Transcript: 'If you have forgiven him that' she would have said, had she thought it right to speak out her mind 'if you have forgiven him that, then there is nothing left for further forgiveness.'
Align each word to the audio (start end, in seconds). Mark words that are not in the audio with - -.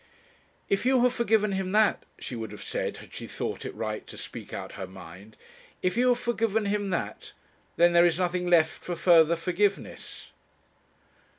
'If 0.67 0.83
you 0.83 0.99
have 1.03 1.13
forgiven 1.13 1.51
him 1.51 1.73
that' 1.73 2.05
she 2.17 2.35
would 2.35 2.51
have 2.51 2.63
said, 2.63 2.97
had 2.97 3.13
she 3.13 3.27
thought 3.27 3.65
it 3.65 3.75
right 3.75 4.07
to 4.07 4.17
speak 4.17 4.51
out 4.51 4.71
her 4.71 4.87
mind 4.87 5.37
'if 5.83 5.95
you 5.95 6.07
have 6.07 6.17
forgiven 6.19 6.65
him 6.65 6.89
that, 6.89 7.33
then 7.75 7.93
there 7.93 8.07
is 8.07 8.17
nothing 8.17 8.47
left 8.49 8.83
for 8.83 8.95
further 8.95 9.35
forgiveness.' 9.35 10.31